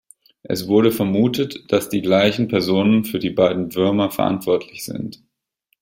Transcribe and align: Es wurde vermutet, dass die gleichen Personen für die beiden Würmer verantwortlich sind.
Es 0.41 0.67
wurde 0.67 0.91
vermutet, 0.91 1.59
dass 1.71 1.89
die 1.89 2.01
gleichen 2.01 2.47
Personen 2.47 3.05
für 3.05 3.19
die 3.19 3.29
beiden 3.29 3.75
Würmer 3.75 4.09
verantwortlich 4.09 4.83
sind. 4.83 5.21